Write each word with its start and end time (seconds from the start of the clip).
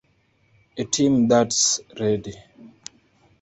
A 0.79 0.83
team 0.83 1.27
that's 1.27 1.79
ready. 1.99 2.33